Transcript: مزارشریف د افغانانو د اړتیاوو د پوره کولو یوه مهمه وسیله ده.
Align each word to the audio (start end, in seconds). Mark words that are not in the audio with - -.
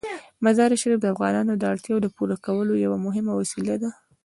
مزارشریف 0.45 0.99
د 1.01 1.05
افغانانو 1.13 1.53
د 1.57 1.63
اړتیاوو 1.73 2.03
د 2.03 2.07
پوره 2.15 2.37
کولو 2.45 2.73
یوه 2.85 2.97
مهمه 3.05 3.33
وسیله 3.35 3.75
ده. 3.81 3.89